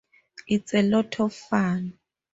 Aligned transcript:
It's 0.47 0.73
a 0.73 0.81
lot 0.81 1.19
of 1.19 1.31
fun. 1.31 1.99